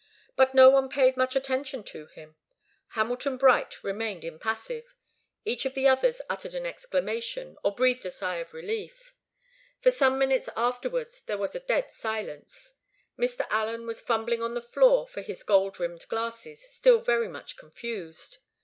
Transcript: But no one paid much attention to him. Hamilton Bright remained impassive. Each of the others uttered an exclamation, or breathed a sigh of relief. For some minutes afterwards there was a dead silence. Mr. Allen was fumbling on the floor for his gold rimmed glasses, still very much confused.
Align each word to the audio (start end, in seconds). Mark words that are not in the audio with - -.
But 0.35 0.55
no 0.55 0.71
one 0.71 0.89
paid 0.89 1.15
much 1.15 1.35
attention 1.35 1.83
to 1.83 2.07
him. 2.07 2.35
Hamilton 2.95 3.37
Bright 3.37 3.83
remained 3.83 4.23
impassive. 4.25 4.95
Each 5.45 5.63
of 5.63 5.75
the 5.75 5.87
others 5.87 6.23
uttered 6.27 6.55
an 6.55 6.65
exclamation, 6.65 7.55
or 7.63 7.75
breathed 7.75 8.03
a 8.07 8.09
sigh 8.09 8.37
of 8.37 8.51
relief. 8.51 9.13
For 9.79 9.91
some 9.91 10.17
minutes 10.17 10.49
afterwards 10.55 11.19
there 11.21 11.37
was 11.37 11.55
a 11.55 11.59
dead 11.59 11.91
silence. 11.91 12.73
Mr. 13.15 13.45
Allen 13.51 13.85
was 13.85 14.01
fumbling 14.01 14.41
on 14.41 14.55
the 14.55 14.61
floor 14.63 15.07
for 15.07 15.21
his 15.21 15.43
gold 15.43 15.79
rimmed 15.79 16.07
glasses, 16.07 16.59
still 16.67 17.01
very 17.01 17.27
much 17.27 17.55
confused. 17.55 18.39